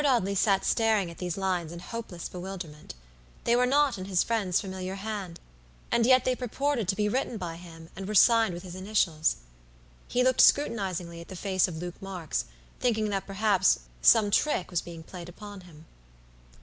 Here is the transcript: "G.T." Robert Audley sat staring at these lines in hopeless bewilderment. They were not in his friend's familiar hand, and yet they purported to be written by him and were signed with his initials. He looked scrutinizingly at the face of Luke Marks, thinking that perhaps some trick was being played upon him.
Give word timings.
"G.T." 0.01 0.07
Robert 0.07 0.15
Audley 0.17 0.33
sat 0.33 0.65
staring 0.65 1.11
at 1.11 1.19
these 1.19 1.37
lines 1.37 1.71
in 1.71 1.77
hopeless 1.77 2.27
bewilderment. 2.27 2.95
They 3.43 3.55
were 3.55 3.67
not 3.67 3.99
in 3.99 4.05
his 4.05 4.23
friend's 4.23 4.59
familiar 4.59 4.95
hand, 4.95 5.39
and 5.91 6.07
yet 6.07 6.25
they 6.25 6.35
purported 6.35 6.87
to 6.87 6.95
be 6.95 7.07
written 7.07 7.37
by 7.37 7.57
him 7.57 7.87
and 7.95 8.07
were 8.07 8.15
signed 8.15 8.55
with 8.55 8.63
his 8.63 8.73
initials. 8.73 9.35
He 10.07 10.23
looked 10.23 10.41
scrutinizingly 10.41 11.21
at 11.21 11.27
the 11.27 11.35
face 11.35 11.67
of 11.67 11.77
Luke 11.77 12.01
Marks, 12.01 12.45
thinking 12.79 13.09
that 13.11 13.27
perhaps 13.27 13.81
some 14.01 14.31
trick 14.31 14.71
was 14.71 14.81
being 14.81 15.03
played 15.03 15.29
upon 15.29 15.61
him. 15.61 15.85